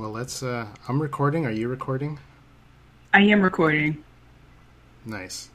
[0.00, 0.42] Well, let's.
[0.42, 1.44] Uh, I'm recording.
[1.44, 2.18] Are you recording?
[3.12, 4.02] I am recording.
[5.04, 5.50] Nice.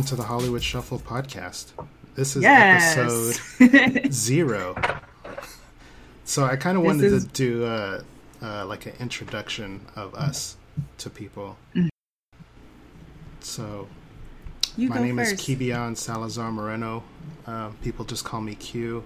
[0.00, 1.72] Welcome to the Hollywood Shuffle podcast.
[2.14, 2.96] This is Yes.
[2.96, 4.74] episode zero.
[6.24, 8.02] So I kind of wanted is- to do uh,
[8.40, 10.56] uh, like an introduction of us
[10.96, 11.58] to people.
[13.40, 13.88] So
[14.78, 15.34] You my name first.
[15.34, 17.02] is Quibian Salazar Moreno.
[17.46, 19.04] Uh, people just call me Q.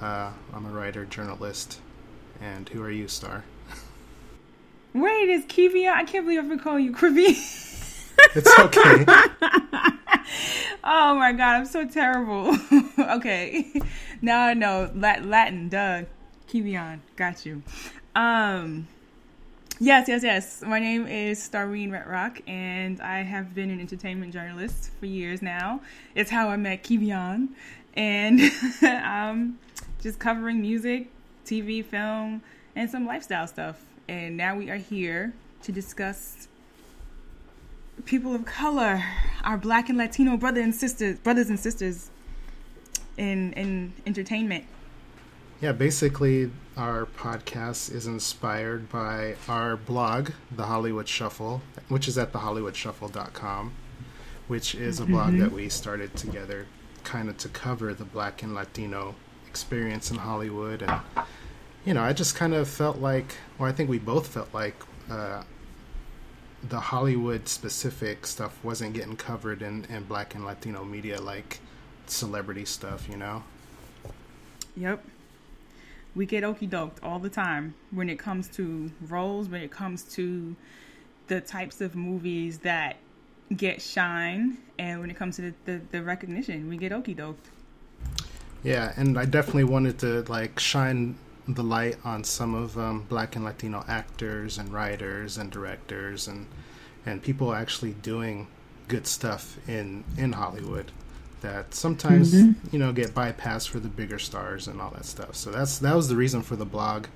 [0.00, 1.80] Uh, I'm a writer, journalist.
[2.40, 3.44] And who are you, Star?
[4.94, 5.92] Wait, is Kivia?
[5.92, 7.58] I can't believe I've been calling you Krivi.
[8.36, 9.04] It's okay.
[10.84, 12.56] oh my god, I'm so terrible.
[12.98, 13.70] okay,
[14.22, 15.68] now I know Latin.
[15.68, 16.04] Duh,
[16.48, 17.62] Quibian, got you.
[18.14, 18.88] Um,
[19.78, 20.62] yes, yes, yes.
[20.62, 25.42] My name is Starrene Rhett Rocque, and I have been an entertainment journalist for years
[25.42, 25.82] now.
[26.14, 27.48] It's how I met Quibian,
[27.92, 28.40] and
[30.00, 31.10] just covering music,
[31.44, 32.40] TV, film,
[32.74, 33.84] and some lifestyle stuff.
[34.08, 36.48] And now we are here to discuss
[38.04, 39.02] people of color,
[39.44, 42.10] our black and Latino brothers and sisters, brothers and sisters
[43.16, 44.64] in in entertainment.
[45.60, 52.32] Yeah, basically, our podcast is inspired by our blog, The Hollywood Shuffle, which is at
[52.32, 53.72] thehollywoodshuffle.com,
[54.48, 56.66] which is a blog that we started together
[57.04, 59.14] kind of to cover the black and Latino
[59.46, 60.82] experience in Hollywood.
[60.82, 61.00] And,
[61.84, 64.74] you know, I just kind of felt like, well, I think we both felt like
[65.08, 65.44] uh,
[66.68, 71.58] the Hollywood specific stuff wasn't getting covered in, in black and Latino media like
[72.06, 73.42] celebrity stuff, you know?
[74.76, 75.04] Yep.
[76.14, 80.02] We get okey doked all the time when it comes to roles, when it comes
[80.14, 80.54] to
[81.28, 82.96] the types of movies that
[83.56, 87.50] get shine, and when it comes to the, the, the recognition, we get okey doked.
[88.62, 91.16] Yeah, and I definitely wanted to like shine
[91.48, 96.46] the light on some of um, Black and Latino actors and writers and directors and
[97.04, 98.46] and people actually doing
[98.88, 100.92] good stuff in in Hollywood
[101.40, 105.34] that sometimes you know get bypassed for the bigger stars and all that stuff.
[105.34, 107.06] So that's that was the reason for the blog.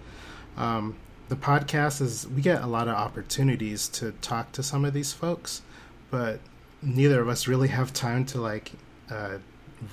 [0.57, 0.97] Um,
[1.29, 5.13] the podcast is we get a lot of opportunities to talk to some of these
[5.13, 5.63] folks,
[6.11, 6.41] but
[6.83, 8.73] neither of us really have time to like
[9.11, 9.39] uh,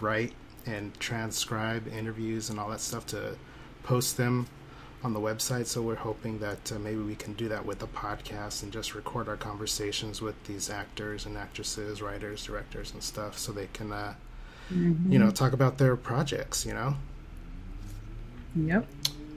[0.01, 0.33] write
[0.66, 3.35] and transcribe interviews and all that stuff to
[3.83, 4.47] post them
[5.03, 5.66] on the website.
[5.66, 8.95] So we're hoping that uh, maybe we can do that with the podcast and just
[8.95, 13.91] record our conversations with these actors and actresses, writers, directors, and stuff, so they can,
[13.91, 14.13] uh,
[14.69, 16.66] you know, talk about their projects.
[16.66, 16.95] You know.
[18.55, 18.88] Yep.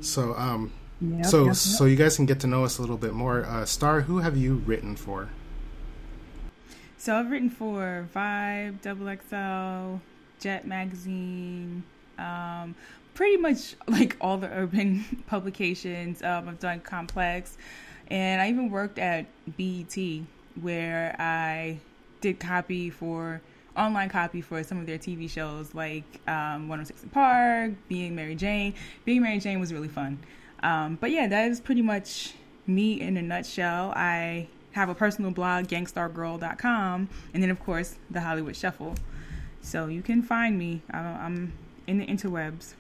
[0.01, 1.27] So um, Yep.
[1.27, 1.57] so yep, yep.
[1.57, 3.45] so you guys can get to know us a little bit more.
[3.45, 5.29] Uh, Star, who have you written for?
[6.99, 10.01] So I've written for Vibe, Double XL,
[10.41, 11.83] Jet Magazine,
[12.19, 12.75] um,
[13.17, 16.23] pretty much like all the urban publications.
[16.23, 17.57] Um, I've done Complex,
[18.09, 19.97] and I even worked at BET
[20.61, 21.81] where I
[22.21, 23.41] did copy for
[23.77, 28.35] online copy for some of their TV shows like um, 106 in Park, Being Mary
[28.35, 28.75] Jane.
[29.05, 30.19] Being Mary Jane was really fun.
[30.63, 32.35] Um, but yeah, that is pretty much
[32.67, 33.93] me in a nutshell.
[33.95, 38.95] I have a personal blog, gangstargirl.com, and then of course the Hollywood Shuffle.
[39.61, 40.83] So you can find me.
[40.91, 41.53] I'm
[41.87, 42.75] in the interwebs.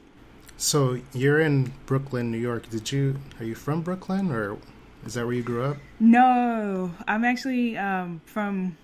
[0.57, 2.71] So you're in Brooklyn, New York.
[2.71, 4.57] Did you are you from Brooklyn or
[5.05, 5.77] is that where you grew up?
[6.01, 8.77] No, I'm actually um, from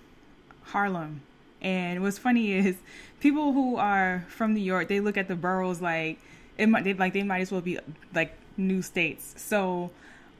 [0.63, 1.21] Harlem.
[1.61, 2.75] And what's funny is
[3.19, 6.19] people who are from New York, they look at the boroughs like
[6.57, 7.79] it might they, like they might as well be
[8.13, 9.33] like new states.
[9.37, 9.89] So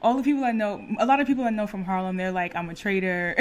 [0.04, 2.54] all the people I know, a lot of people I know from Harlem, they're like,
[2.54, 3.34] I'm a traitor.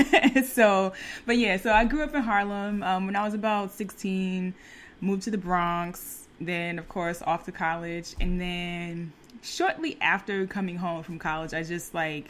[0.48, 0.94] so,
[1.26, 2.82] but yeah, so I grew up in Harlem.
[2.82, 4.54] Um, when I was about 16,
[5.02, 10.76] moved to the Bronx, then of course off to college, and then shortly after coming
[10.76, 12.28] home from college, I just like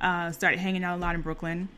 [0.00, 1.68] uh, started hanging out a lot in Brooklyn,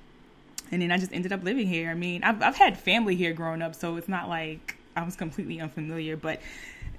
[0.73, 1.90] and then I just ended up living here.
[1.90, 5.14] I mean, I've I've had family here growing up, so it's not like I was
[5.14, 6.40] completely unfamiliar, but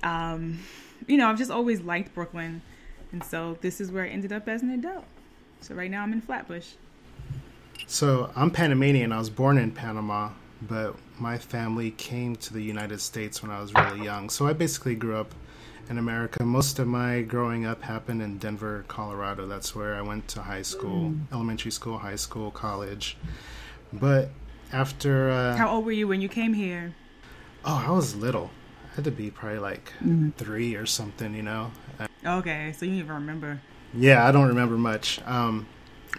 [0.03, 0.59] um,
[1.07, 2.61] you know, I've just always liked Brooklyn,
[3.15, 5.05] and so this is where I ended up as an adult.
[5.61, 6.71] So right now I'm in Flatbush.
[7.87, 9.13] So I'm Panamanian.
[9.13, 10.31] I was born in Panama,
[10.61, 14.29] but my family came to the United States when I was really young.
[14.29, 15.33] So I basically grew up
[15.89, 16.43] in America.
[16.43, 19.47] Most of my growing up happened in Denver, Colorado.
[19.47, 21.21] That's where I went to high school, mm.
[21.31, 23.15] elementary school, high school, college.
[23.93, 24.27] But
[24.73, 25.29] after.
[25.29, 26.93] Uh, How old were you when you came here?
[27.63, 28.51] Oh, I was little.
[28.95, 30.33] Had to be probably like mm.
[30.35, 31.71] three or something, you know?
[32.25, 33.61] Okay, so you don't even remember.
[33.93, 35.21] Yeah, I don't remember much.
[35.25, 35.67] Um,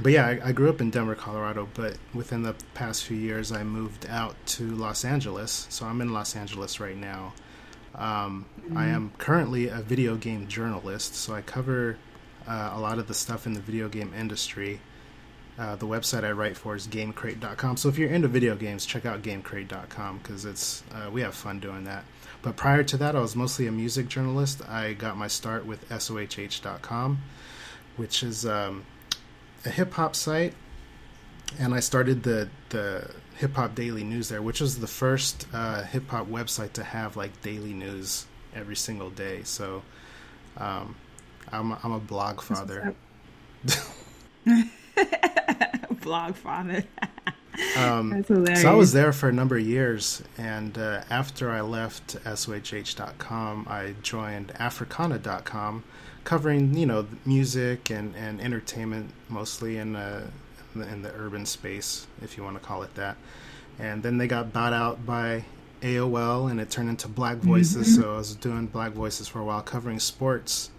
[0.01, 1.69] but yeah, I, I, grew up in Denver, Colorado.
[1.75, 5.67] But within the past few years, I moved out to Los Angeles.
[5.71, 7.33] So I'm in Los Angeles right now.
[7.95, 8.77] Um, mm-hmm.
[8.77, 11.97] I am currently a video game journalist, so I cover
[12.47, 14.81] uh, a lot of the stuff in the video game industry.
[15.59, 17.79] Uh, the website I write for is GameCrate.com.
[17.79, 21.61] So if you're into video games, check out GameCrate.com because it's uh, we have fun
[21.61, 22.05] doing that.
[22.43, 24.61] But prior to that, I was mostly a music journalist.
[24.69, 27.19] I got my start with SOHH.com,
[27.97, 28.85] which is um,
[29.65, 30.53] a hip hop site,
[31.59, 35.83] and I started the the Hip Hop Daily News there, which was the first uh,
[35.85, 39.43] hip hop website to have like daily news every single day.
[39.43, 39.83] So
[40.59, 40.97] um,
[41.51, 42.95] I'm I'm a blog father.
[46.07, 46.85] blog father.
[47.77, 48.63] um, That's.
[48.63, 53.67] So I was there for a number of years, and uh, after I left SOHH.com,
[53.69, 55.85] I joined Africana.com,
[56.25, 59.97] covering you know music and, and entertainment mostly in.
[59.97, 60.31] Uh,
[60.75, 63.17] in the urban space, if you want to call it that.
[63.79, 65.47] And then they got bought out by
[65.81, 67.89] AOL, and it turned into Black Voices.
[67.89, 68.03] Mm-hmm.
[68.03, 70.71] So I was doing Black Voices for a while, covering sports,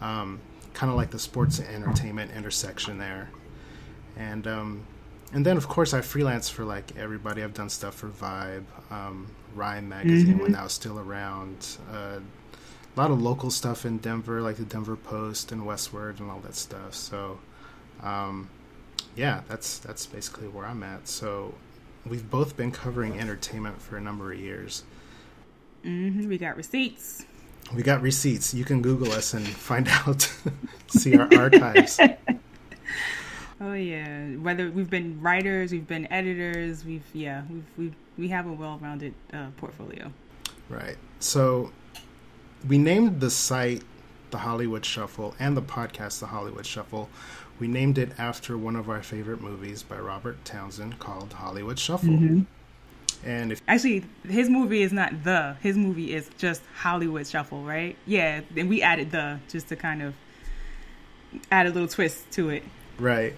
[0.00, 0.40] um,
[0.72, 3.30] kind of like the sports and entertainment intersection there.
[4.16, 4.86] And um,
[5.32, 7.42] and then of course I freelance for like everybody.
[7.42, 10.42] I've done stuff for Vibe, um, Rhyme magazine mm-hmm.
[10.42, 11.76] when that was still around.
[11.92, 12.20] Uh,
[12.96, 16.38] a lot of local stuff in Denver, like the Denver Post and Westword and all
[16.40, 16.94] that stuff.
[16.94, 17.40] So,
[18.02, 18.48] um,
[19.16, 21.08] yeah, that's that's basically where I'm at.
[21.08, 21.54] So
[22.06, 24.84] we've both been covering entertainment for a number of years.
[25.84, 26.28] Mm-hmm.
[26.28, 27.26] We got receipts.
[27.74, 28.54] We got receipts.
[28.54, 30.30] You can Google us and find out,
[30.88, 31.98] see our archives.
[33.60, 38.46] Oh yeah, whether we've been writers, we've been editors, we've yeah, we've we we have
[38.46, 40.12] a well-rounded uh, portfolio.
[40.68, 40.96] Right.
[41.20, 41.72] So
[42.66, 43.82] we named the site
[44.30, 47.08] the Hollywood Shuffle and the podcast the Hollywood Shuffle
[47.60, 52.10] we named it after one of our favorite movies by Robert Townsend called Hollywood Shuffle.
[52.10, 52.40] Mm-hmm.
[53.24, 57.96] And if actually his movie is not the his movie is just Hollywood Shuffle, right?
[58.06, 60.14] Yeah, and we added the just to kind of
[61.50, 62.64] add a little twist to it.
[62.98, 63.34] Right.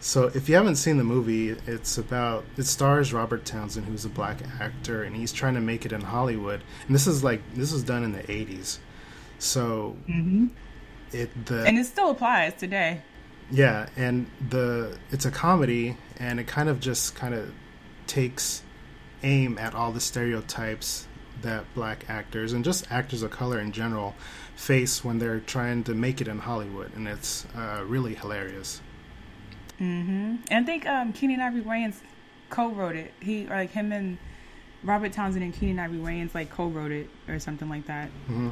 [0.00, 4.10] So if you haven't seen the movie, it's about it stars Robert Townsend, who's a
[4.10, 6.62] black actor, and he's trying to make it in Hollywood.
[6.86, 8.78] And this is like this was done in the '80s,
[9.38, 10.48] so mm-hmm.
[11.10, 13.00] it the and it still applies today.
[13.50, 17.50] Yeah, and the it's a comedy, and it kind of just kind of
[18.06, 18.62] takes
[19.22, 21.08] aim at all the stereotypes
[21.40, 24.14] that black actors and just actors of color in general
[24.54, 28.82] face when they're trying to make it in Hollywood, and it's uh, really hilarious.
[29.80, 30.36] Mm-hmm.
[30.50, 31.96] And I think um, Keenen Ivory Wayans
[32.50, 33.12] co-wrote it.
[33.20, 34.18] He like him and
[34.82, 38.08] Robert Townsend and Keenen Ivory Wayans like co-wrote it or something like that.
[38.28, 38.50] Mm-hmm.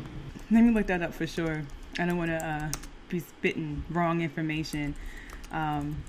[0.51, 1.63] Let me look that up for sure.
[1.99, 2.73] I don't want to uh,
[3.09, 4.95] be spitting wrong information.
[5.53, 6.03] Um,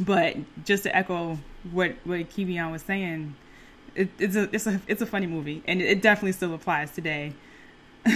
[0.00, 1.38] but just to echo
[1.70, 3.34] what what Quibian was saying,
[3.94, 7.34] it, it's a it's a it's a funny movie, and it definitely still applies today.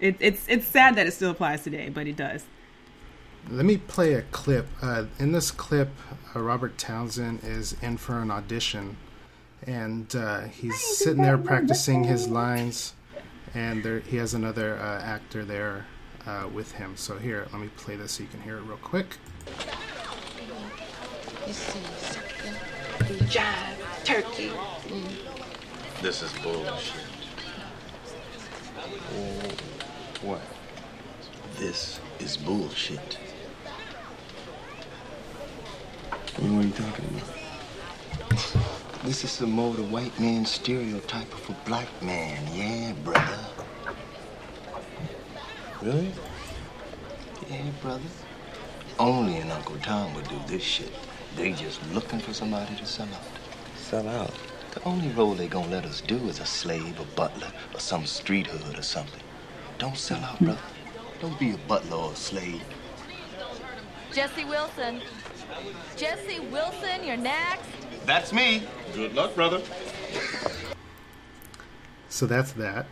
[0.00, 2.44] it, it's it's sad that it still applies today, but it does.
[3.50, 4.66] Let me play a clip.
[4.80, 5.90] Uh, in this clip,
[6.34, 8.96] uh, Robert Townsend is in for an audition,
[9.66, 12.94] and uh, he's sitting there practicing his lines,
[13.54, 15.86] and there he has another uh, actor there
[16.26, 16.96] uh, with him.
[16.96, 19.16] So here, let me play this so you can hear it real quick.
[21.46, 21.80] You see?
[23.26, 24.50] Jive, turkey.
[24.88, 25.10] Mm.
[26.00, 26.94] This is bullshit.
[29.14, 29.50] Oh,
[30.22, 30.40] what?
[31.58, 33.18] This is bullshit.
[36.36, 37.28] What are you talking about?
[39.04, 43.38] This is some more the white man stereotype of a black man, yeah, brother.
[45.82, 46.12] Really?
[47.50, 48.08] Yeah, brother.
[48.98, 50.92] Only an Uncle Tom would do this shit.
[51.36, 53.38] They just looking for somebody to sell out.
[53.76, 54.32] Sell out?
[54.70, 58.06] The only role they gonna let us do is a slave, a butler, or some
[58.06, 59.22] street hood or something.
[59.78, 60.62] Don't sell out, brother.
[61.20, 62.64] Don't be a butler or a slave.
[64.12, 65.02] Jesse Wilson.
[65.96, 67.62] Jesse Wilson, you're next.
[68.06, 68.62] That's me.
[68.94, 69.62] Good luck, brother.
[72.08, 72.86] So that's that.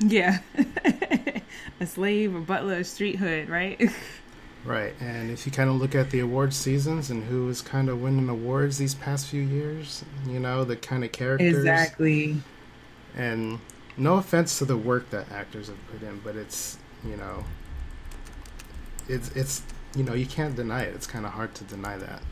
[0.00, 0.38] Yeah.
[1.80, 3.80] a slave, a butler, a street hood, right?
[4.64, 4.94] right.
[5.00, 8.02] And if you kind of look at the award seasons and who is kind of
[8.02, 11.56] winning awards these past few years, you know, the kind of characters.
[11.56, 12.36] Exactly.
[13.16, 13.60] And
[13.96, 17.44] no offense to the work that actors have put in, but it's you know,
[19.08, 19.62] it's it's
[19.94, 20.94] you know you can't deny it.
[20.94, 22.22] It's kind of hard to deny that.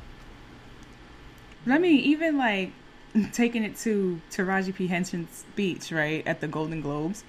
[1.66, 2.72] I mean, even like
[3.32, 7.24] taking it to Taraji P Henson's speech, right at the Golden Globes,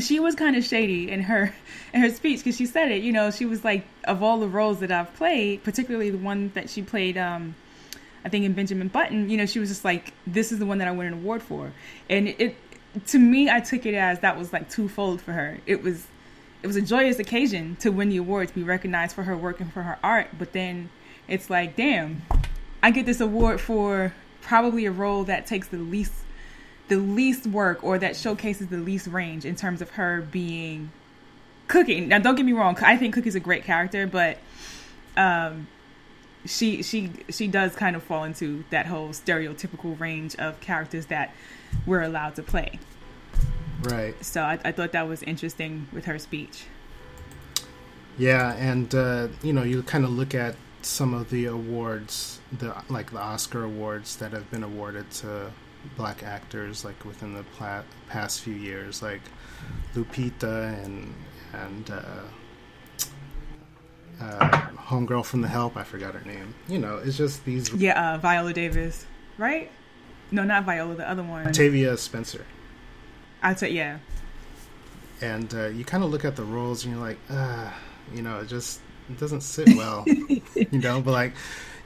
[0.00, 1.54] she was kind of shady in her
[1.92, 3.02] in her speech because she said it.
[3.02, 6.50] You know, she was like, of all the roles that I've played, particularly the one
[6.54, 7.54] that she played, um,
[8.24, 9.28] I think in Benjamin Button.
[9.28, 11.42] You know, she was just like, this is the one that I won an award
[11.42, 11.72] for,
[12.08, 12.56] and it
[13.06, 15.58] to me, I took it as that was like twofold for her.
[15.66, 16.06] It was
[16.62, 19.60] it was a joyous occasion to win the award, to be recognized for her work
[19.60, 20.28] and for her art.
[20.38, 20.90] But then
[21.28, 22.22] it's like, damn,
[22.82, 26.12] I get this award for probably a role that takes the least
[26.88, 30.90] the least work or that showcases the least range in terms of her being
[31.68, 32.00] Cookie.
[32.00, 32.78] Now, don't get me wrong.
[32.80, 34.38] I think Cookie's a great character, but
[35.16, 35.66] um,
[36.44, 41.34] she she she does kind of fall into that whole stereotypical range of characters that
[41.84, 42.78] we're allowed to play.
[43.82, 44.14] Right.
[44.24, 46.64] So I, I thought that was interesting with her speech.
[48.18, 52.74] Yeah, and uh, you know, you kind of look at some of the awards, the
[52.88, 55.52] like the Oscar awards that have been awarded to
[55.96, 59.20] black actors, like within the pla- past few years, like
[59.94, 61.14] Lupita and
[61.52, 62.22] and uh,
[64.20, 65.76] uh, homegirl from The Help.
[65.76, 66.54] I forgot her name.
[66.68, 67.72] You know, it's just these.
[67.74, 69.06] Yeah, uh, Viola Davis,
[69.36, 69.70] right?
[70.30, 70.94] No, not Viola.
[70.94, 71.46] The other one.
[71.46, 72.44] Octavia Spencer.
[73.42, 73.98] I'd say yeah.
[75.20, 77.70] And uh, you kind of look at the roles and you're like, uh,
[78.14, 81.00] you know, it just it doesn't sit well, you know.
[81.00, 81.34] But like,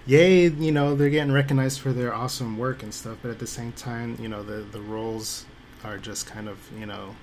[0.07, 3.19] yay, you know, they're getting recognized for their awesome work and stuff.
[3.23, 5.47] But at the same time, you know, the the roles
[5.85, 7.15] are just kind of, you know,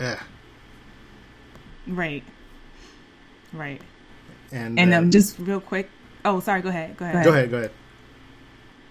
[0.00, 0.16] eh.
[1.86, 2.24] Right.
[3.52, 3.80] Right.
[4.50, 5.90] And And uh, um, just real quick.
[6.24, 6.62] Oh, sorry.
[6.62, 6.96] Go ahead.
[6.96, 7.24] Go ahead.
[7.24, 7.70] go ahead, go ahead.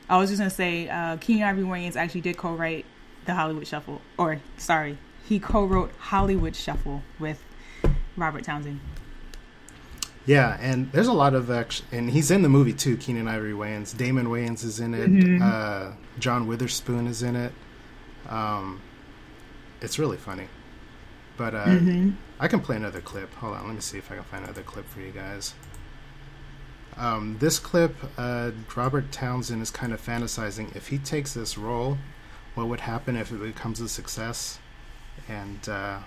[0.10, 2.86] I was just gonna say, uh, Keenen Ivory Wayans actually did co-write
[3.26, 7.44] the Hollywood Shuffle, or sorry, he co-wrote Hollywood Shuffle with
[8.16, 8.80] Robert Townsend.
[10.26, 12.96] Yeah, and there's a lot of action, and he's in the movie too.
[12.96, 15.42] Keenen Ivory Wayans, Damon Wayans is in it.
[15.42, 17.52] Uh, John Witherspoon is in it.
[18.30, 18.82] Um,
[19.82, 20.48] it's really funny,
[21.36, 21.78] but uh,
[22.40, 23.34] I can play another clip.
[23.36, 25.54] Hold on, let me see if I can find another clip for you guys.
[26.96, 31.98] Um, this clip, uh, Robert Townsend is kind of fantasizing if he takes this role,
[32.56, 34.60] what would happen if it becomes a success?
[35.28, 36.00] And uh,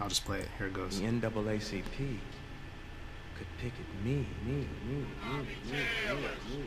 [0.00, 0.48] I'll just play it.
[0.58, 1.00] Here it goes.
[1.00, 2.18] The NAACP
[3.36, 6.64] could picket me, me, me, me, me, me, me.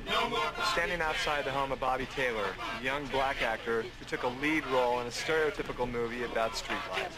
[0.73, 2.45] Standing outside the home of Bobby Taylor,
[2.79, 6.79] a young black actor who took a lead role in a stereotypical movie about street
[6.91, 7.17] life.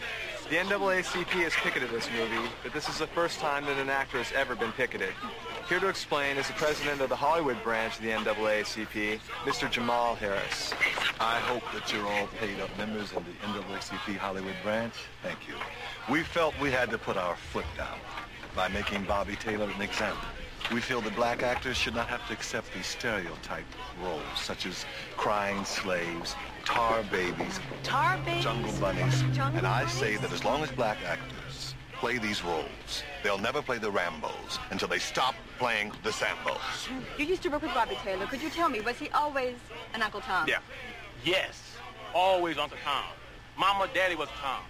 [0.50, 4.18] The NAACP has picketed this movie, but this is the first time that an actor
[4.18, 5.12] has ever been picketed.
[5.68, 9.70] Here to explain is the president of the Hollywood branch of the NAACP, Mr.
[9.70, 10.72] Jamal Harris.
[11.20, 14.94] I hope that you're all paid up members of the NAACP Hollywood branch.
[15.22, 15.56] Thank you.
[16.10, 17.98] We felt we had to put our foot down
[18.56, 20.26] by making Bobby Taylor an example.
[20.72, 23.66] We feel that black actors should not have to accept these stereotype
[24.02, 24.86] roles, such as
[25.18, 26.34] crying slaves,
[26.64, 28.42] tar babies, Tar babies.
[28.42, 29.20] jungle bunnies.
[29.34, 29.92] Jungle and I bunnies?
[29.92, 31.37] say that as long as black actors
[31.98, 36.88] play these roles, they'll never play the Rambos until they stop playing the Sambos.
[37.18, 38.26] You used to work with Bobby Taylor.
[38.26, 39.56] Could you tell me, was he always
[39.94, 40.46] an Uncle Tom?
[40.48, 40.58] Yeah.
[41.24, 41.76] Yes.
[42.14, 43.04] Always Uncle Tom.
[43.58, 44.62] Mama, Daddy was a Tom.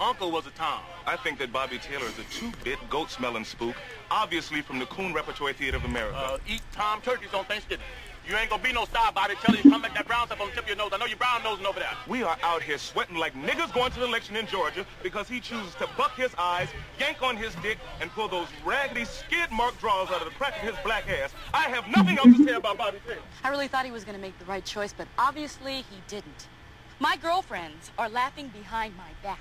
[0.00, 0.80] Uncle was a Tom.
[1.06, 3.74] I think that Bobby Taylor is a two-bit goat-smelling spook,
[4.12, 6.16] obviously from the Coon Repertory Theater of America.
[6.16, 7.84] Uh, eat Tom turkeys on Thanksgiving.
[8.28, 10.48] You ain't gonna be no star body till you come back that brown stuff on
[10.48, 10.90] the tip of your nose.
[10.92, 11.88] I know you brown nosing over there.
[12.06, 15.40] we are out here sweating like niggas going to the election in Georgia because he
[15.40, 16.68] chooses to buck his eyes,
[17.00, 20.62] yank on his dick, and pull those raggedy skid mark draws out of the crack
[20.62, 21.32] of his black ass.
[21.54, 23.22] I have nothing else to say about Bobby Taylor.
[23.44, 26.48] I really thought he was going to make the right choice, but obviously he didn't.
[27.00, 29.40] My girlfriends are laughing behind my back.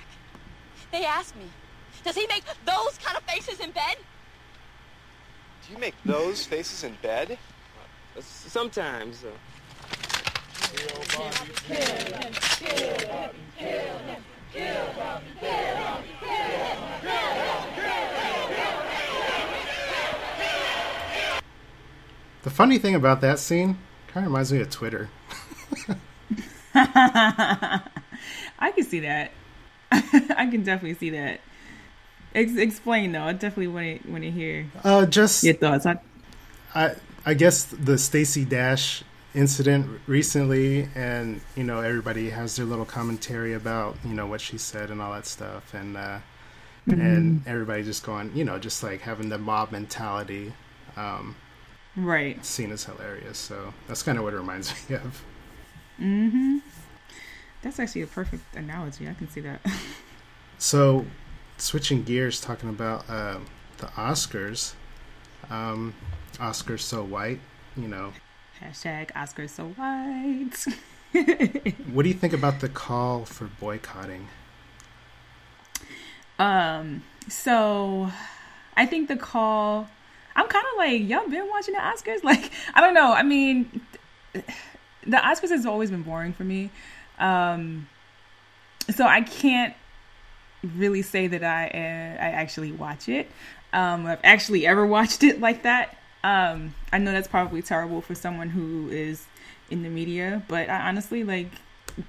[0.93, 1.49] They ask me,
[2.05, 3.97] does he make those kind of faces in bed?
[5.67, 7.37] Do you make those faces in bed?
[8.19, 9.23] Sometimes.
[9.23, 9.29] Uh,
[22.43, 25.09] The funny thing about that scene kind of reminds me of Twitter.
[26.75, 27.81] I
[28.75, 29.31] can see that.
[29.91, 31.39] I can definitely see that.
[32.35, 33.23] Ex- explain though.
[33.23, 35.85] I definitely want to want to hear Uh, just your thoughts.
[35.85, 35.97] I,
[36.75, 36.95] I
[37.27, 39.03] I guess the Stacey Dash
[39.35, 44.57] incident recently, and you know everybody has their little commentary about you know what she
[44.57, 46.19] said and all that stuff, and uh,
[46.85, 50.53] and everybody just going you know just like having the mob mentality,
[50.95, 51.35] um,
[51.97, 52.45] right.
[52.45, 53.37] seen as hilarious.
[53.37, 55.23] So that's kind of what it reminds me of.
[55.97, 56.59] Hmm.
[57.61, 59.05] That's actually a perfect analogy.
[59.09, 59.59] I can see that.
[60.59, 61.05] So,
[61.57, 63.47] switching gears, talking about um,
[63.79, 64.75] the Oscars.
[65.49, 65.93] Um,
[66.37, 67.39] Oscars so white,
[67.75, 68.13] you know.
[68.61, 70.65] Hashtag Oscars so white.
[71.93, 74.27] What do you think about the call for boycotting?
[76.37, 78.11] Um, so
[78.75, 79.87] I think the call.
[80.35, 82.23] I'm kind of like y'all been watching the Oscars.
[82.23, 83.13] Like I don't know.
[83.13, 83.81] I mean,
[84.33, 86.69] the Oscars has always been boring for me.
[87.17, 87.87] Um,
[88.93, 89.73] so I can't
[90.75, 93.31] really say that I uh, I actually watch it.
[93.73, 95.96] Um, I've actually ever watched it like that.
[96.23, 99.25] Um, I know that's probably terrible for someone who is
[99.69, 101.51] in the media, but I honestly like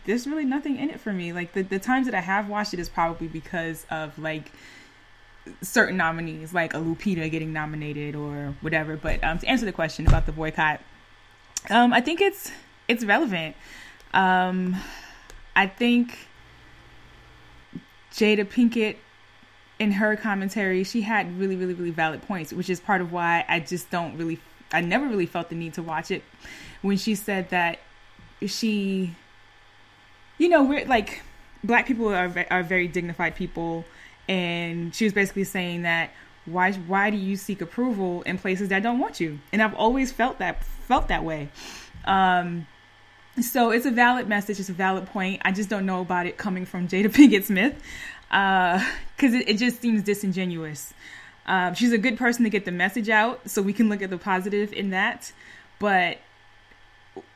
[0.04, 1.32] there's really nothing in it for me.
[1.32, 4.52] Like the, the times that I have watched it is probably because of like
[5.62, 8.96] certain nominees, like a Lupita getting nominated or whatever.
[8.96, 10.80] But um, to answer the question about the boycott,
[11.70, 12.50] um, I think it's
[12.86, 13.56] it's relevant.
[14.14, 14.76] Um,
[15.54, 16.28] I think
[18.12, 18.96] Jada Pinkett
[19.78, 23.44] in her commentary, she had really, really, really valid points, which is part of why
[23.48, 24.40] I just don't really,
[24.72, 26.22] I never really felt the need to watch it.
[26.82, 27.78] When she said that
[28.44, 29.14] she,
[30.38, 31.22] you know, we're like,
[31.64, 33.84] black people are are very dignified people,
[34.28, 36.10] and she was basically saying that
[36.44, 39.40] why why do you seek approval in places that don't want you?
[39.52, 41.48] And I've always felt that felt that way.
[42.04, 42.66] Um,
[43.40, 44.58] so it's a valid message.
[44.58, 45.42] It's a valid point.
[45.44, 47.80] I just don't know about it coming from Jada Pinkett Smith
[48.30, 50.94] because it, it just seems disingenuous.
[51.46, 54.10] Um, she's a good person to get the message out, so we can look at
[54.10, 55.32] the positive in that.
[55.78, 56.18] But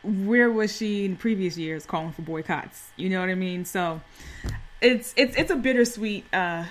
[0.03, 2.91] where was she in previous years calling for boycotts?
[2.97, 3.65] You know what I mean?
[3.65, 4.03] So
[4.81, 6.65] it's it's it's a bittersweet uh,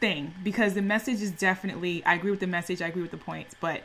[0.00, 2.04] thing because the message is definitely.
[2.04, 2.82] I agree with the message.
[2.82, 3.82] I agree with the points, but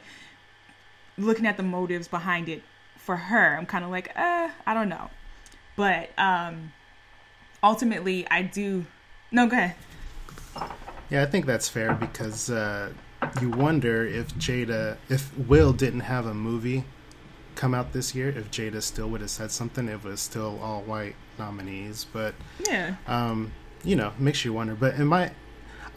[1.18, 2.64] looking at the motives behind it
[2.98, 5.10] for her, I'm kind of like, uh, I don't know.
[5.76, 6.74] But um,
[7.62, 8.86] ultimately, I do.
[9.32, 9.76] No, go ahead.
[11.10, 12.92] Yeah, I think that's fair because uh,
[13.42, 16.84] you wonder if Jada, if Will didn't have a movie
[17.56, 20.82] come out this year, if Jada still would have said something, it was still all
[20.82, 22.06] white nominees.
[22.12, 22.34] But
[22.68, 22.96] Yeah.
[23.08, 23.52] um,
[23.84, 24.74] you know, makes you wonder.
[24.76, 25.32] But in my,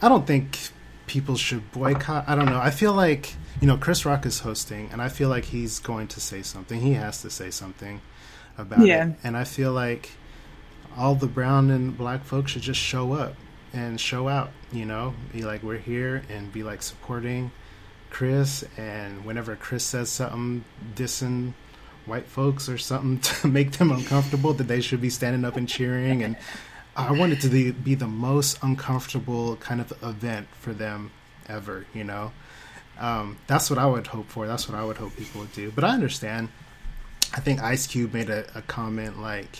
[0.01, 0.59] I don't think
[1.07, 2.25] people should boycott.
[2.27, 2.59] I don't know.
[2.59, 6.07] I feel like you know Chris Rock is hosting, and I feel like he's going
[6.09, 6.81] to say something.
[6.81, 7.99] He has to say something
[8.59, 9.07] about Yeah.
[9.09, 10.11] it, and I feel like
[10.99, 13.33] all the brown and black folks should just show up
[13.73, 14.51] and show out.
[14.71, 17.51] You know, be like we're here and be like supporting
[18.09, 18.65] Chris.
[18.77, 21.53] And whenever Chris says something dissing
[22.05, 25.67] white folks or something to make them uncomfortable, that they should be standing up and
[25.67, 26.21] cheering.
[26.21, 26.35] And
[26.95, 31.11] I want it to be, be the most uncomfortable kind of event for them
[31.47, 31.85] ever.
[31.93, 32.33] You know,
[32.99, 34.45] um, that's what I would hope for.
[34.47, 35.71] That's what I would hope people would do.
[35.71, 36.49] But I understand.
[37.33, 39.59] I think Ice Cube made a, a comment like,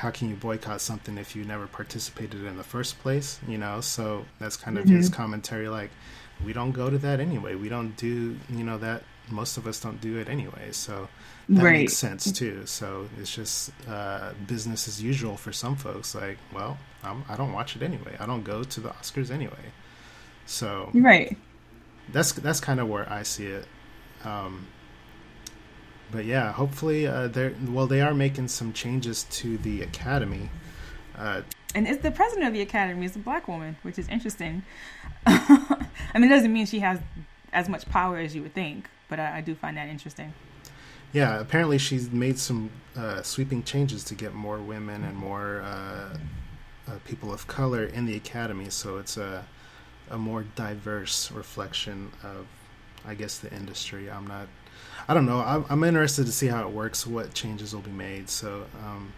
[0.00, 3.80] "How can you boycott something if you never participated in the first place?" You know,
[3.80, 5.14] so that's kind of his Mhm.
[5.14, 5.68] commentary.
[5.68, 5.90] Like,
[6.44, 7.54] we don't go to that anyway.
[7.54, 9.02] We don't do, you know, that.
[9.28, 10.68] Most of us don't do it anyway.
[10.70, 11.08] So
[11.48, 11.78] that Right.
[11.80, 12.64] makes sense too.
[12.66, 16.14] So it's just uh, business as usual for some folks.
[16.14, 18.16] Like, well, I'm, I don't watch it anyway.
[18.20, 19.72] I don't go to the Oscars anyway.
[20.46, 21.36] So Right.
[22.12, 23.66] that's that's kind of where I see it.
[24.24, 24.68] Um,
[26.10, 27.86] but yeah, hopefully uh, they're well.
[27.86, 30.50] They are making some changes to the academy.
[31.16, 31.42] Uh,
[31.74, 34.64] And it's the president of the academy is a black woman, which is interesting.
[35.26, 37.00] I mean, it doesn't mean she has
[37.52, 40.34] as much power as you would think, but I, I do find that interesting.
[41.12, 46.18] yeah, apparently she's made some uh, sweeping changes to get more women and more uh,
[46.88, 48.70] uh, people of color in the academy.
[48.70, 49.46] So it's a
[50.08, 52.46] a more diverse reflection of,
[53.04, 54.10] I guess, the industry.
[54.10, 54.48] I'm not.
[55.08, 55.40] I don't know.
[55.40, 58.28] I'm, I'm interested to see how it works, what changes will be made.
[58.28, 59.12] So um,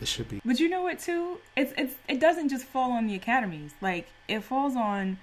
[0.00, 0.40] it should be.
[0.44, 1.38] But you know what too?
[1.56, 3.72] It's it's it doesn't just fall on the academies.
[3.80, 5.18] Like it falls on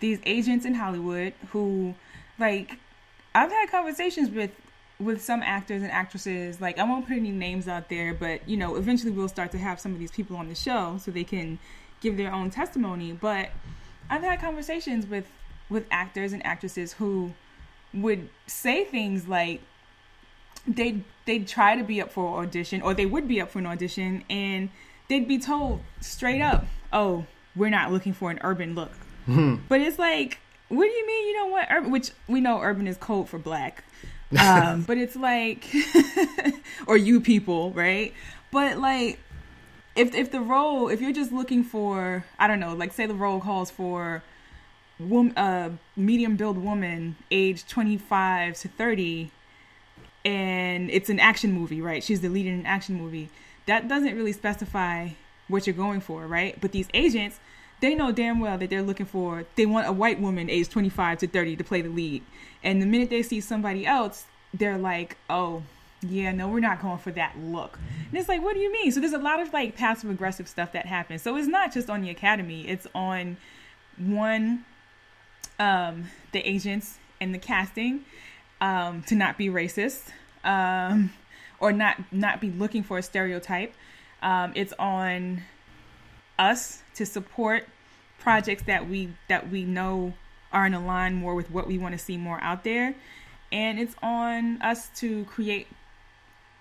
[0.00, 1.94] these agents in Hollywood who
[2.38, 2.78] like
[3.34, 4.50] I've had conversations with
[5.00, 6.60] with some actors and actresses.
[6.60, 9.58] Like I won't put any names out there, but you know, eventually we'll start to
[9.58, 11.58] have some of these people on the show so they can
[12.00, 13.12] give their own testimony.
[13.12, 13.50] But
[14.10, 15.26] I've had conversations with
[15.70, 17.32] with actors and actresses who
[17.94, 19.60] would say things like
[20.66, 23.58] they'd they'd try to be up for an audition or they would be up for
[23.58, 24.68] an audition and
[25.08, 27.24] they'd be told straight up oh
[27.56, 28.92] we're not looking for an urban look.
[29.68, 32.86] But it's like what do you mean you don't want urban which we know urban
[32.86, 33.84] is code for black.
[34.38, 35.66] Um, but it's like
[36.86, 38.12] or you people right?
[38.50, 39.18] But like
[39.98, 43.14] if if the role if you're just looking for i don't know like say the
[43.14, 44.22] role calls for
[44.98, 49.30] wom- uh, medium build woman age 25 to 30
[50.24, 53.30] and it's an action movie right she's the lead in an action movie
[53.66, 55.08] that doesn't really specify
[55.48, 56.58] what you're going for, right?
[56.60, 57.38] But these agents,
[57.80, 61.18] they know damn well that they're looking for they want a white woman aged 25
[61.18, 62.22] to 30 to play the lead.
[62.62, 65.62] And the minute they see somebody else, they're like, "Oh,
[66.00, 68.90] yeah, no, we're not going for that look." And it's like, "What do you mean?"
[68.90, 71.22] So there's a lot of like passive aggressive stuff that happens.
[71.22, 73.36] So it's not just on the academy, it's on
[73.96, 74.64] one
[75.58, 78.04] um the agents and the casting
[78.60, 80.10] um to not be racist.
[80.44, 81.12] Um
[81.60, 83.74] or not not be looking for a stereotype.
[84.22, 85.42] Um, it's on
[86.38, 87.66] us to support
[88.18, 90.14] projects that we that we know
[90.52, 92.94] are in line more with what we want to see more out there,
[93.52, 95.66] and it's on us to create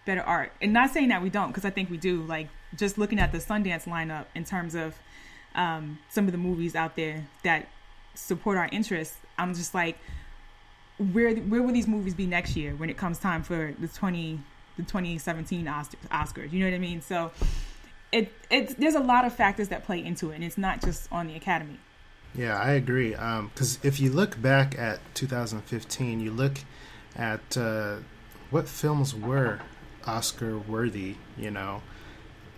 [0.05, 0.51] better art.
[0.62, 2.21] And not saying that we don't, because I think we do.
[2.23, 4.95] Like just looking at the Sundance lineup in terms of
[5.55, 7.67] um, some of the movies out there that
[8.17, 9.97] support our interests, I'm just like,
[11.12, 14.39] where where will these movies be next year when it comes time for the 20
[14.77, 16.51] the 2017 Oscars.
[16.51, 17.01] You know what I mean?
[17.01, 17.32] So
[18.12, 21.12] it it there's a lot of factors that play into it, and it's not just
[21.12, 21.80] on the Academy.
[22.36, 23.10] Yeah, I agree.
[23.10, 26.60] Because um, if you look back at 2015, you look
[27.15, 27.97] at uh,
[28.51, 29.60] what films were
[30.06, 31.15] Oscar worthy.
[31.38, 31.82] You know,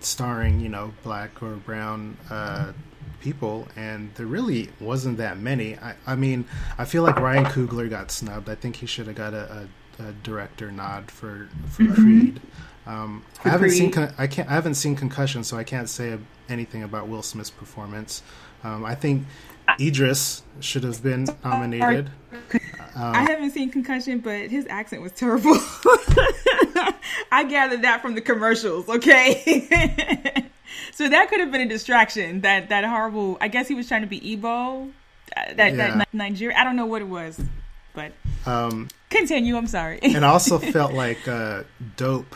[0.04, 2.74] starring you know black or brown uh,
[3.20, 5.78] people, and there really wasn't that many.
[5.78, 6.46] I, I mean,
[6.78, 8.50] I feel like Ryan Coogler got snubbed.
[8.50, 9.68] I think he should have got a, a
[10.00, 11.94] a director nod for for mm-hmm.
[11.94, 12.42] Creed.
[12.88, 13.94] Um, I haven't Creed.
[13.94, 17.52] seen I can't I haven't seen Concussion, so I can't say anything about Will Smith's
[17.52, 18.24] performance.
[18.64, 19.26] Um, I think
[19.80, 22.10] Idris should have been nominated.
[22.96, 25.54] Um, I haven't seen Concussion, but his accent was terrible.
[27.32, 28.88] I gathered that from the commercials.
[28.90, 30.50] Okay,
[30.94, 32.42] so that could have been a distraction.
[32.42, 33.38] That that horrible.
[33.42, 34.92] I guess he was trying to be Igbo.
[35.36, 35.98] Uh, that yeah.
[35.98, 36.58] that Nigeria.
[36.58, 37.40] I don't know what it was,
[37.94, 38.12] but
[38.46, 39.58] um, Continue.
[39.58, 40.00] I'm sorry.
[40.04, 41.64] and I also felt like uh,
[41.98, 42.36] Dope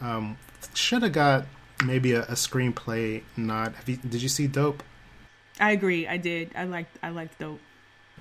[0.00, 0.36] um,
[0.74, 1.46] should have got
[1.84, 3.74] maybe a, a screenplay nod.
[3.86, 4.82] You, did you see Dope?
[5.60, 6.06] I agree.
[6.08, 6.50] I did.
[6.56, 6.96] I liked.
[7.02, 7.60] I liked Dope.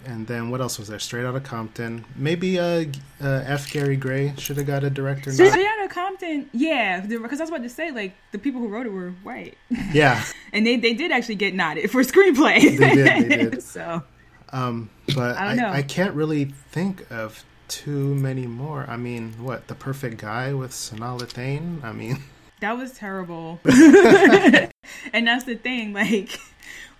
[0.05, 0.99] And then what else was there?
[0.99, 2.05] Straight Outta Compton.
[2.15, 2.85] Maybe uh,
[3.21, 3.71] uh, F.
[3.71, 5.31] Gary Gray should have got a director.
[5.31, 5.53] Straight.
[5.53, 6.49] Outta Compton.
[6.53, 9.57] Yeah, because I was about to say like the people who wrote it were white.
[9.93, 10.23] Yeah.
[10.51, 12.77] and they they did actually get nodded for screenplay.
[12.77, 13.29] they did.
[13.29, 13.63] They did.
[13.63, 14.03] so.
[14.51, 18.85] Um, but I, I, I can't really think of too many more.
[18.87, 21.83] I mean, what the perfect guy with Sanaa Lathan?
[21.83, 22.21] I mean,
[22.63, 23.59] that was terrible.
[23.65, 26.39] and that's the thing, like.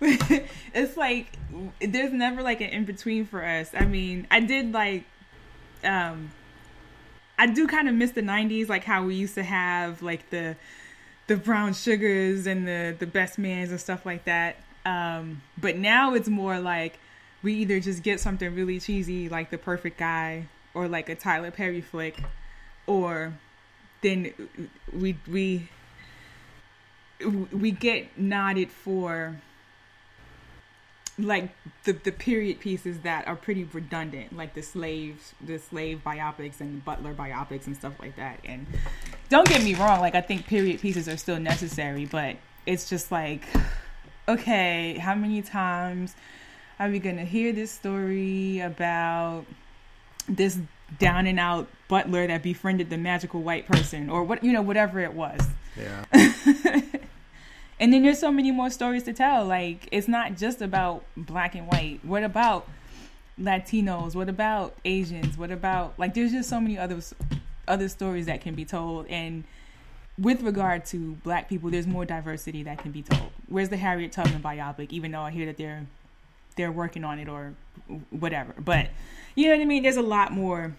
[0.00, 1.28] it's like
[1.80, 3.70] there's never like an in between for us.
[3.74, 5.04] I mean, I did like
[5.82, 6.30] um
[7.38, 10.56] I do kind of miss the 90s like how we used to have like the
[11.28, 14.56] the brown sugars and the the best mans and stuff like that.
[14.84, 16.98] Um but now it's more like
[17.42, 21.52] we either just get something really cheesy like the perfect guy or like a Tyler
[21.52, 22.20] Perry flick,
[22.86, 23.32] or
[24.04, 24.32] then
[24.92, 25.68] we we
[27.50, 29.40] we get nodded for
[31.18, 31.50] like
[31.84, 36.84] the the period pieces that are pretty redundant, like the slaves, the slave biopics and
[36.84, 38.40] butler biopics and stuff like that.
[38.44, 38.66] And
[39.30, 42.36] don't get me wrong, like I think period pieces are still necessary, but
[42.66, 43.46] it's just like,
[44.28, 46.14] okay, how many times
[46.78, 49.46] are we gonna hear this story about
[50.28, 50.58] this
[50.98, 54.98] down and out butler that befriended the magical white person or what you know whatever
[55.00, 55.40] it was.
[55.76, 56.80] Yeah.
[57.80, 59.44] And then there's so many more stories to tell.
[59.44, 62.00] Like it's not just about black and white.
[62.04, 62.68] What about
[63.40, 64.14] latinos?
[64.14, 65.36] What about asians?
[65.36, 67.00] What about like there's just so many other
[67.66, 69.06] other stories that can be told.
[69.08, 69.44] And
[70.16, 73.30] with regard to black people there's more diversity that can be told.
[73.48, 75.86] Where's the harriet tubman biopic even though i hear that they're
[76.56, 77.54] they're working on it or
[78.10, 78.54] whatever.
[78.58, 78.90] But
[79.34, 79.82] you know what I mean?
[79.82, 80.76] There's a lot more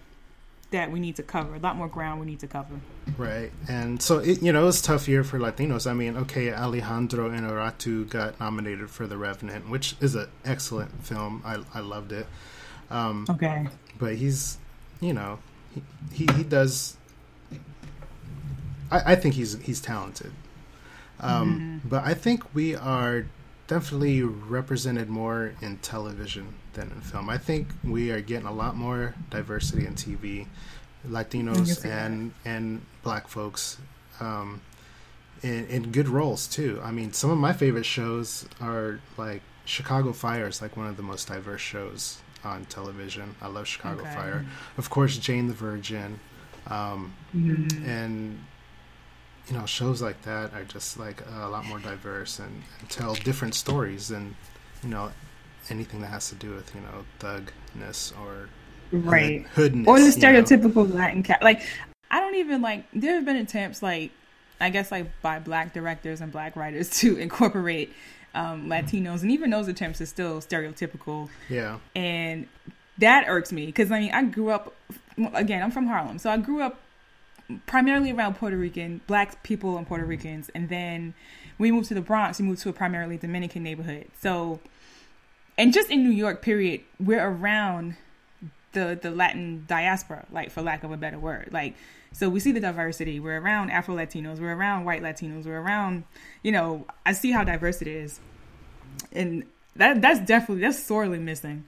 [0.76, 2.74] that we need to cover, a lot more ground we need to cover.
[3.16, 3.50] Right.
[3.68, 5.90] And so, it, you know, it was a tough year for Latinos.
[5.90, 11.42] I mean, okay, Alejandro Inarritu got nominated for The Revenant, which is an excellent film.
[11.44, 12.26] I, I loved it.
[12.90, 13.66] Um, okay.
[13.98, 14.58] But he's,
[15.00, 15.38] you know,
[15.74, 16.96] he, he, he does.
[18.90, 20.32] I, I think he's he's talented.
[21.20, 21.88] Um, mm-hmm.
[21.88, 23.26] But I think we are
[23.66, 27.28] definitely represented more in television than in film.
[27.28, 30.46] I think we are getting a lot more diversity in TV,
[31.08, 33.78] Latinos and and Black folks,
[34.20, 34.60] um,
[35.42, 36.80] in, in good roles too.
[36.82, 40.96] I mean, some of my favorite shows are like Chicago Fire is like one of
[40.96, 43.34] the most diverse shows on television.
[43.40, 44.14] I love Chicago okay.
[44.14, 44.46] Fire,
[44.78, 46.20] of course, Jane the Virgin,
[46.68, 47.88] um, mm-hmm.
[47.88, 48.38] and
[49.48, 53.14] you know shows like that are just like a lot more diverse and, and tell
[53.14, 54.34] different stories than
[54.82, 55.10] you know
[55.70, 58.48] anything that has to do with you know thugness or
[58.92, 60.96] right hoodness or the stereotypical you know?
[60.96, 61.42] Latin cat.
[61.42, 61.62] Like
[62.10, 62.84] I don't even like.
[62.92, 64.10] There have been attempts like
[64.60, 67.92] I guess like by black directors and black writers to incorporate
[68.34, 71.28] um, Latinos, and even those attempts are still stereotypical.
[71.48, 71.78] Yeah.
[71.94, 72.48] And
[72.98, 74.74] that irks me because I mean I grew up
[75.34, 76.80] again I'm from Harlem, so I grew up
[77.66, 81.14] primarily around Puerto Rican black people and Puerto Ricans, and then
[81.58, 82.38] we moved to the Bronx.
[82.38, 84.06] We moved to a primarily Dominican neighborhood.
[84.20, 84.60] So,
[85.56, 87.96] and just in New York, period, we're around
[88.72, 91.74] the the Latin diaspora, like for lack of a better word, like.
[92.12, 93.20] So we see the diversity.
[93.20, 94.40] We're around Afro Latinos.
[94.40, 95.44] We're around white Latinos.
[95.44, 96.04] We're around,
[96.42, 98.20] you know, I see how diverse it is,
[99.12, 101.64] and that that's definitely that's sorely missing,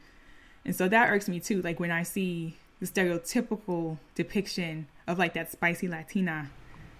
[0.64, 1.60] and so that irks me too.
[1.60, 6.50] Like when I see the stereotypical depiction of like that spicy Latina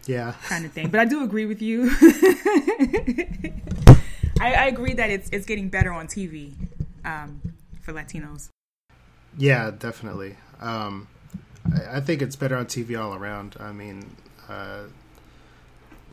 [0.07, 0.88] yeah kind of thing.
[0.88, 1.91] But I do agree with you.
[4.41, 6.55] I, I, agree that it's it's getting better on TV
[7.05, 7.41] um,
[7.81, 8.49] for Latinos.
[9.37, 10.37] Yeah, definitely.
[10.61, 11.09] Um,
[11.73, 13.57] I, I, think it's better on TV all around.
[13.61, 14.17] I mean,
[14.49, 14.85] uh,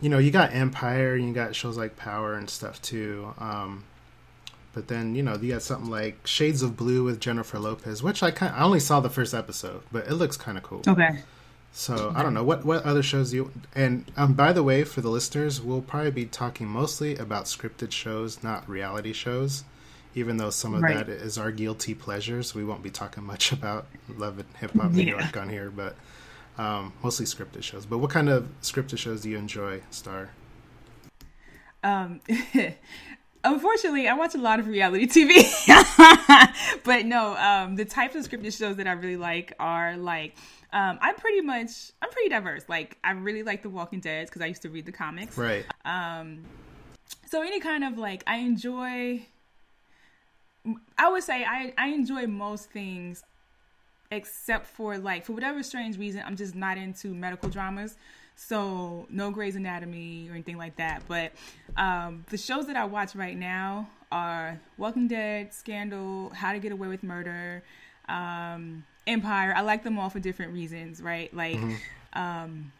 [0.01, 3.33] you know, you got Empire, and you got shows like Power and stuff too.
[3.37, 3.83] Um,
[4.75, 8.21] but then you know you got something like Shades of Blue with Jennifer Lopez, which
[8.21, 10.83] I kind I only saw the first episode, but it looks kind of cool.
[10.87, 11.21] Okay.
[11.71, 15.01] So I don't know what what other shows you and um, by the way for
[15.01, 19.65] the listeners we'll probably be talking mostly about scripted shows not reality shows
[20.13, 21.05] even though some of right.
[21.05, 24.91] that is our guilty pleasures we won't be talking much about love and hip hop
[24.91, 25.19] New yeah.
[25.19, 25.97] York on here but
[26.57, 30.29] um, mostly scripted shows but what kind of scripted shows do you enjoy Star
[31.83, 32.21] um
[33.45, 35.45] unfortunately, I watch a lot of reality TV.
[36.83, 40.35] but no, um, the types of scripted shows that I really like are like
[40.75, 42.65] um, I'm pretty much I'm pretty diverse.
[42.67, 45.37] Like I really like The Walking Dead because I used to read the comics.
[45.37, 45.65] Right.
[45.85, 46.43] Um,
[47.27, 49.25] so any kind of like I enjoy.
[50.97, 53.23] I would say I I enjoy most things,
[54.11, 57.95] except for like for whatever strange reason I'm just not into medical dramas.
[58.35, 61.03] So no Grey's Anatomy or anything like that.
[61.07, 61.31] But
[61.77, 66.71] um, the shows that I watch right now are Walking Dead, Scandal, How to Get
[66.71, 67.63] Away with Murder.
[68.07, 69.53] Um, Empire.
[69.55, 71.33] I like them all for different reasons, right?
[71.33, 72.19] Like, mm-hmm.
[72.19, 72.71] um,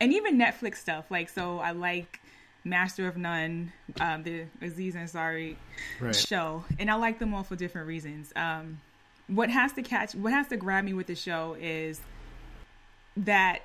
[0.00, 1.10] and even Netflix stuff.
[1.10, 2.20] Like, so I like
[2.64, 5.56] Master of None, um, the Aziz Ansari
[6.00, 6.14] right.
[6.14, 8.32] show, and I like them all for different reasons.
[8.34, 8.80] Um,
[9.28, 12.00] what has to catch, what has to grab me with the show is
[13.16, 13.60] that.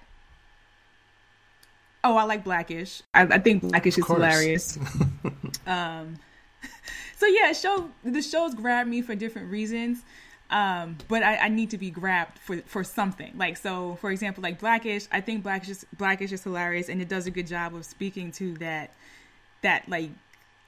[2.05, 3.01] Oh, I like Blackish.
[3.15, 4.77] I, I think Blackish is hilarious.
[5.67, 6.17] um,
[7.17, 10.03] so yeah, show the shows grab me for different reasons.
[10.51, 13.35] Um, but I, I, need to be grabbed for for something.
[13.35, 15.07] Like so, for example, like Blackish.
[15.11, 18.31] I think Blackish is, Blackish is hilarious, and it does a good job of speaking
[18.33, 18.93] to that
[19.63, 20.11] that like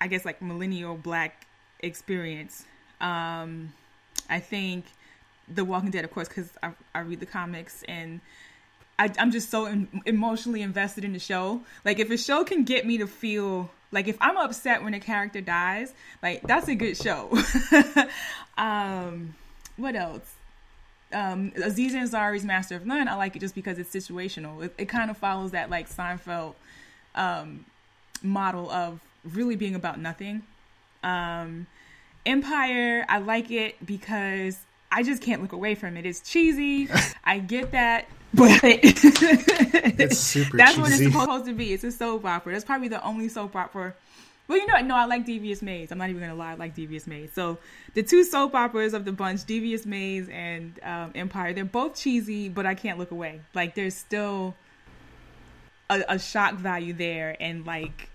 [0.02, 1.46] I guess like millennial black
[1.82, 2.66] experience.
[3.00, 3.74] Um,
[4.28, 4.86] I think
[5.48, 8.22] The Walking Dead, of course, because I, I read the comics and.
[9.00, 11.62] I, am just so emotionally invested in the show.
[11.86, 15.00] Like, if a show can get me to feel like if I'm upset when a
[15.00, 17.32] character dies, like that's a good show.
[18.58, 19.36] um,
[19.78, 20.34] what else?
[21.14, 24.66] Um, Aziz Ansari's Master of None, I like it just because it's situational.
[24.66, 26.56] It, it kind of follows that like Seinfeld
[27.16, 27.66] um,
[28.22, 30.44] model of really being about nothing.
[31.04, 31.68] Um,
[32.26, 34.58] Empire, I like it because
[34.92, 36.06] I just can't look away from it.
[36.06, 36.90] It's cheesy.
[37.24, 40.58] I get that, but it's super.
[40.58, 40.82] That's cheesy.
[40.82, 41.74] what it's supposed to be.
[41.74, 42.54] It's a soap opera.
[42.54, 43.94] That's probably the only soap opera
[44.48, 45.92] well, you know, what, no, I like Devious Maids.
[45.92, 47.34] I'm not even gonna lie, I like Devious Maids.
[47.34, 47.58] So
[47.96, 52.48] the two soap operas of the bunch, Devious Maids and um, Empire, they're both cheesy,
[52.48, 53.42] but I can't look away.
[53.54, 54.56] Like there's still
[55.90, 58.10] a, a shock value there, and like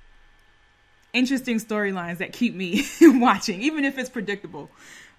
[1.13, 4.71] interesting storylines that keep me watching, even if it's predictable,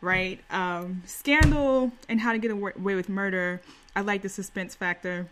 [0.02, 0.40] right?
[0.50, 3.62] Um, Scandal and How to Get Away with Murder.
[3.96, 5.28] I like the suspense factor.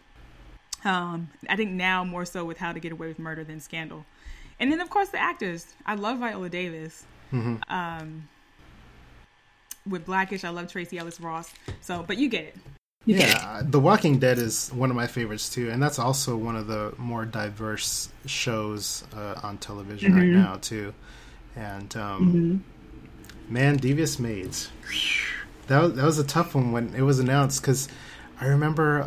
[0.83, 4.05] Um, I think now more so with How to Get Away with Murder than Scandal.
[4.59, 5.73] And then of course the actors.
[5.85, 7.05] I love Viola Davis.
[7.31, 7.73] Mm-hmm.
[7.73, 8.27] Um,
[9.89, 11.51] with Blackish, I love Tracee Ellis Ross.
[11.81, 12.57] So, but you get it.
[13.05, 13.71] You yeah, get it.
[13.71, 16.93] The Walking Dead is one of my favorites too, and that's also one of the
[16.97, 20.19] more diverse shows uh, on television mm-hmm.
[20.19, 20.93] right now too.
[21.55, 22.63] And um,
[23.47, 23.53] mm-hmm.
[23.53, 24.69] man, Devious Maids.
[25.67, 27.87] That was, that was a tough one when it was announced because
[28.41, 29.03] I remember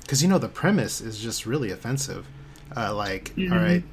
[0.00, 2.26] because um, you know the premise is just really offensive.
[2.76, 3.54] Uh, like, all mm-hmm.
[3.54, 3.84] right,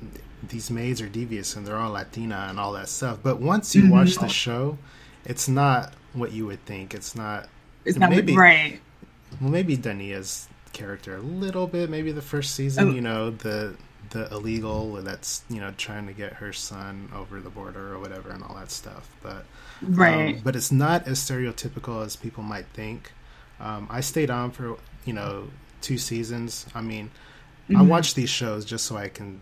[0.50, 3.20] these maids are devious and they're all Latina and all that stuff.
[3.22, 3.92] But once you mm-hmm.
[3.92, 4.80] watch the show,
[5.24, 6.96] it's not what you would think.
[6.96, 7.48] It's not.
[7.86, 8.82] It's not maybe right.
[9.40, 11.90] Well, maybe Dania's character a little bit.
[11.90, 12.92] Maybe the first season, oh.
[12.92, 13.76] you know, the
[14.10, 18.30] the illegal that's you know trying to get her son over the border or whatever
[18.30, 19.16] and all that stuff.
[19.22, 19.46] But
[19.82, 20.38] right.
[20.38, 23.12] Um, but it's not as stereotypical as people might think.
[23.64, 25.48] Um, I stayed on for you know
[25.82, 26.66] two seasons.
[26.76, 27.10] I mean,
[27.70, 27.88] I Mhm.
[27.88, 29.42] watch these shows just so I can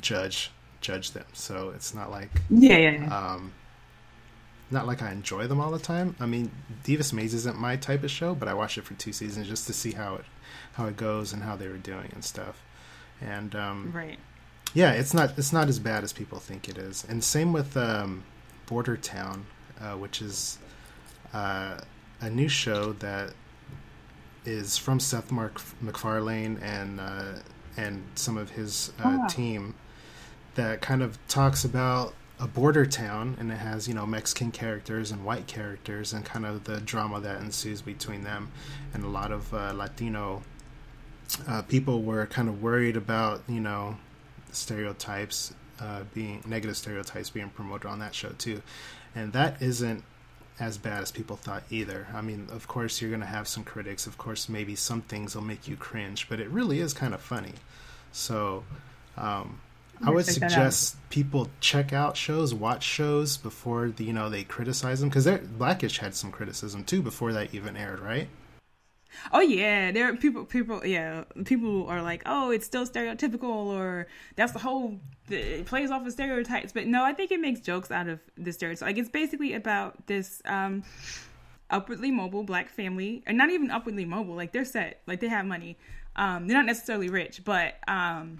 [0.00, 0.50] judge
[0.80, 1.24] judge them.
[1.32, 3.18] So it's not like Yeah, yeah, yeah.
[3.34, 3.52] Um,
[4.70, 6.14] not like I enjoy them all the time.
[6.20, 6.50] I mean,
[6.84, 9.66] Devious Maids isn't my type of show, but I watched it for two seasons just
[9.66, 10.24] to see how it
[10.74, 12.60] how it goes and how they were doing and stuff.
[13.20, 14.18] And um, Right.
[14.74, 17.04] yeah, it's not it's not as bad as people think it is.
[17.08, 18.24] And same with um,
[18.66, 19.46] Border Town,
[19.80, 20.58] uh, which is
[21.32, 21.78] uh,
[22.20, 23.32] a new show that
[24.44, 27.38] is from Seth Mark MacFarlane and uh,
[27.76, 29.74] and some of his uh, Oh, team
[30.54, 35.10] that kind of talks about a border town and it has you know Mexican characters
[35.10, 38.50] and white characters and kind of the drama that ensues between them.
[38.92, 40.42] And a lot of uh, Latino
[41.48, 43.96] uh, people were kind of worried about you know
[44.52, 48.62] stereotypes uh, being negative stereotypes being promoted on that show too.
[49.14, 50.04] And that isn't
[50.60, 52.06] as bad as people thought either.
[52.14, 54.06] I mean of course you're going to have some critics.
[54.06, 57.20] Of course maybe some things will make you cringe but it really is kind of
[57.20, 57.54] funny.
[58.12, 58.64] So
[59.16, 59.60] um,
[60.02, 60.50] i would check that out.
[60.50, 65.26] suggest people check out shows watch shows before the, you know they criticize them because
[65.56, 68.28] blackish had some criticism too before that even aired right
[69.32, 70.44] Oh yeah, there are people.
[70.44, 74.98] People, yeah, people are like, oh, it's still stereotypical, or that's the whole.
[75.28, 78.52] It plays off of stereotypes, but no, I think it makes jokes out of the
[78.52, 78.82] stereotypes.
[78.82, 80.82] Like it's basically about this um,
[81.70, 84.34] upwardly mobile black family, and not even upwardly mobile.
[84.34, 85.76] Like they're set, like they have money.
[86.16, 88.38] Um, they're not necessarily rich, but um,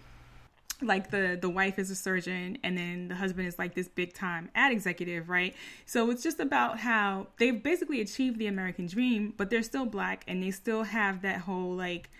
[0.82, 4.12] like the the wife is a surgeon and then the husband is like this big
[4.12, 5.54] time ad executive right?
[5.86, 10.24] So it's just about how they've basically achieved the american dream but they're still black
[10.26, 12.10] and they still have that whole like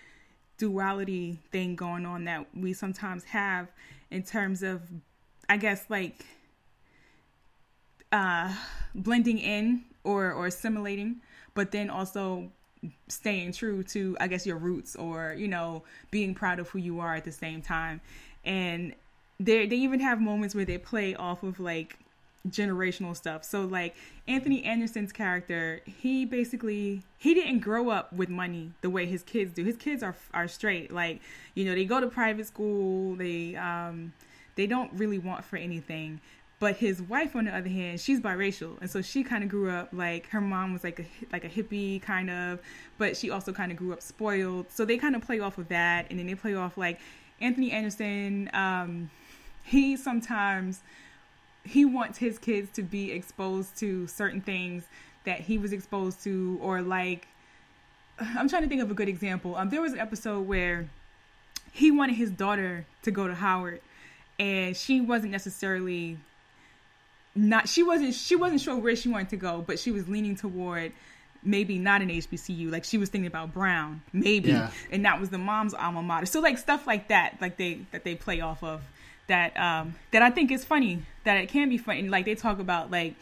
[0.59, 3.69] duality thing going on that we sometimes have
[4.11, 4.83] in terms of
[5.49, 6.25] i guess like
[8.13, 8.55] uh
[8.95, 11.17] blending in or or assimilating
[11.55, 12.49] but then also
[13.09, 17.01] staying true to i guess your roots or you know being proud of who you
[17.01, 18.01] are at the same time
[18.45, 18.95] and
[19.41, 21.99] they they even have moments where they play off of like
[22.49, 23.45] generational stuff.
[23.45, 23.95] So like
[24.29, 29.53] Anthony Anderson's character, he basically he didn't grow up with money the way his kids
[29.53, 29.65] do.
[29.65, 30.93] His kids are are straight.
[30.93, 31.21] Like,
[31.55, 34.13] you know, they go to private school, they um
[34.57, 36.21] they don't really want for anything.
[36.61, 39.71] But his wife, on the other hand, she's biracial, and so she kind of grew
[39.71, 42.61] up like her mom was like a like a hippie kind of,
[42.97, 44.67] but she also kind of grew up spoiled.
[44.71, 47.01] So they kind of play off of that, and then they play off like
[47.41, 48.51] Anthony Anderson.
[48.53, 49.11] Um,
[49.65, 50.81] he sometimes
[51.65, 54.85] he wants his kids to be exposed to certain things
[55.25, 57.27] that he was exposed to, or like
[58.19, 59.57] I'm trying to think of a good example.
[59.57, 60.89] Um, there was an episode where
[61.73, 63.81] he wanted his daughter to go to Howard,
[64.39, 66.19] and she wasn't necessarily
[67.35, 70.37] not she wasn't she wasn't sure where she wanted to go, but she was leaning
[70.37, 70.93] toward
[71.45, 72.71] maybe not an HBCU.
[72.71, 74.71] Like she was thinking about Brown, maybe, Yeah.
[74.91, 76.27] and that was the mom's alma mater.
[76.27, 78.83] So like stuff like that, like they that they play off of
[79.27, 81.03] that um that I think is funny.
[81.25, 82.01] That it can be funny.
[82.01, 83.15] And, like they talk about like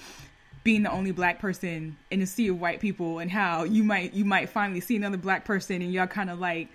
[0.65, 4.15] being the only black person in a sea of white people and how you might
[4.15, 6.69] you might finally see another black person and y'all kind of like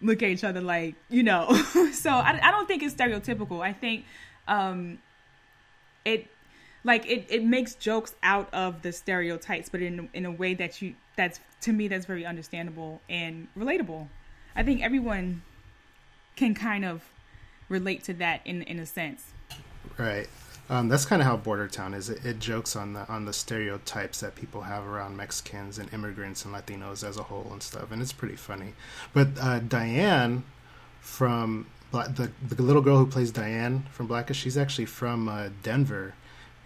[0.00, 1.52] look at each other like you know
[1.92, 4.06] so I, I don't think it's stereotypical i think
[4.46, 4.98] um
[6.06, 6.26] it
[6.88, 10.82] like it, it makes jokes out of the stereotypes but in in a way that
[10.82, 14.08] you that's to me that's very understandable and relatable
[14.56, 15.42] i think everyone
[16.34, 17.04] can kind of
[17.68, 19.32] relate to that in in a sense
[19.98, 20.28] Right.
[20.70, 22.10] Um, that's kind of how Border Town is.
[22.10, 26.44] It, it jokes on the on the stereotypes that people have around Mexicans and immigrants
[26.44, 28.74] and Latinos as a whole and stuff, and it's pretty funny.
[29.14, 30.44] But uh, Diane
[31.00, 35.48] from Bla- the the little girl who plays Diane from Blackish, she's actually from uh,
[35.62, 36.14] Denver,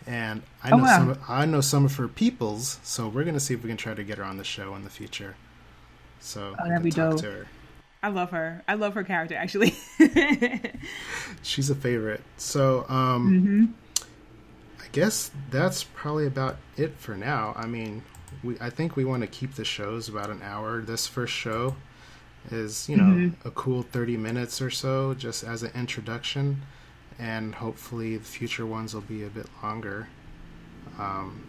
[0.07, 0.97] and I Oh, know wow.
[0.97, 2.79] some of, I know some of her peoples.
[2.83, 4.85] So we're gonna see if we can try to get her on the show in
[4.85, 5.37] the future.
[6.21, 7.19] So Oh, that'd be talk dope.
[7.19, 7.47] to her.
[8.03, 9.75] i love her i love her character actually
[11.43, 12.23] She's a favorite.
[12.37, 13.65] So, um, hmm
[14.81, 17.55] I guess that's probably about it for now.
[17.57, 18.03] I mean,
[18.43, 20.81] we I think we want to keep the shows about an hour.
[20.81, 21.77] This first show
[22.51, 23.35] is, you know, Mhm.
[23.45, 26.63] a cool 30 minutes or so just as an introduction,
[27.19, 30.09] and hopefully the future ones will be a bit longer.
[30.99, 31.47] Um,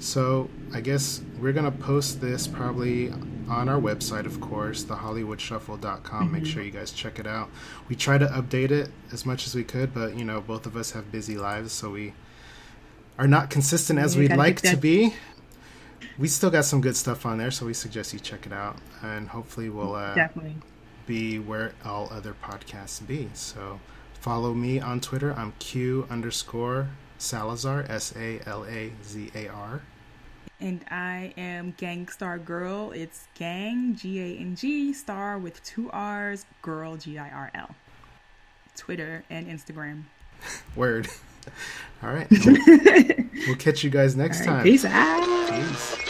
[0.00, 3.10] so I guess we're gonna post this probably
[3.48, 6.32] on our website, of course, thehollywoodshuffle.com.
[6.32, 7.48] Make sure you guys check it out.
[7.88, 10.76] We try to update it as much as we could, but you know, both of
[10.76, 12.12] us have busy lives, so we
[13.18, 15.14] are not consistent as Yeah, we'd like to be.
[16.18, 18.76] We still got some good stuff on there, so we suggest you check it out,
[19.02, 20.56] and hopefully we'll uh, Definitely.
[21.06, 23.30] be where all other podcasts be.
[23.34, 23.80] So
[24.24, 25.34] follow me on Twitter.
[25.34, 29.82] I'm Q underscore Salazar S A L A Z A R.
[30.58, 32.90] And I am Gangstar Girl.
[32.92, 37.74] It's Gang, G A N G, star with two R's, Girl, G I R L.
[38.74, 40.04] Twitter and Instagram.
[40.74, 41.06] Word.
[42.02, 42.26] All right.
[43.46, 44.62] we'll catch you guys next right, time.
[44.62, 45.50] peace out.
[45.50, 46.03] Peace.